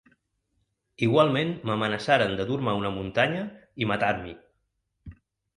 Igualment 1.07 1.51
m’amenaçaren 1.71 2.33
de 2.39 2.47
dur-me 2.53 2.71
a 2.71 2.73
una 2.79 2.93
muntanya 2.97 3.45
i 3.85 3.89
matar-m’hi. 3.93 4.35